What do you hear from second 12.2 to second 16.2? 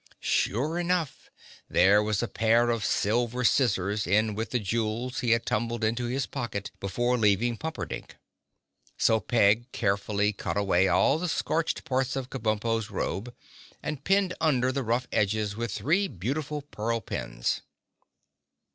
Kabumpo's robe and pinned under the rough edges with three